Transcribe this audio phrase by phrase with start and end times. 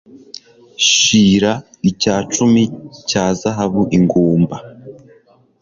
[0.89, 1.53] shira
[1.89, 2.63] icya cumi
[3.09, 4.55] cya zahabu ingumba